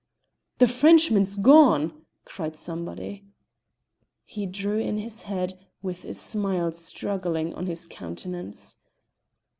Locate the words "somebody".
2.55-3.23